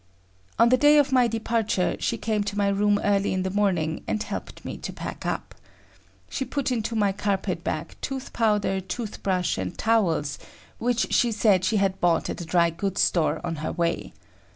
On 0.57 0.69
the 0.69 0.77
day 0.81 0.97
of 0.97 1.11
my 1.11 1.27
departure, 1.27 1.95
she 1.99 2.17
came 2.17 2.43
to 2.45 2.57
my 2.57 2.69
room 2.69 2.99
early 3.03 3.33
in 3.33 3.43
the 3.43 3.51
morning 3.51 4.03
and 4.07 4.23
helped 4.23 4.65
me 4.65 4.75
to 4.77 4.91
pack 4.91 5.27
up. 5.27 5.53
She 6.27 6.43
put 6.43 6.71
into 6.71 6.95
my 6.95 7.11
carpet 7.11 7.63
bag 7.63 7.95
tooth 8.01 8.33
powder, 8.33 8.81
tooth 8.81 9.21
brush 9.21 9.59
and 9.59 9.77
towels 9.77 10.39
which 10.79 11.13
she 11.13 11.31
said 11.31 11.63
she 11.63 11.77
had 11.77 12.01
bought 12.01 12.31
at 12.31 12.41
a 12.41 12.45
dry 12.45 12.71
goods 12.71 13.01
store 13.01 13.41
on 13.45 13.57
her 13.57 13.71
way. 13.71 14.11